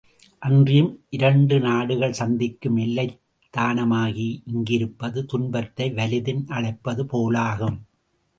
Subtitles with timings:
[0.39, 3.21] அன்றியும் இரண்டு நாடுகள் சந்திக்கும் எல்லைத்
[3.57, 7.77] தானமாகிய இங்கிருப்பது துன்பத்தை வலிதின் அழைப்பது போலாகும்.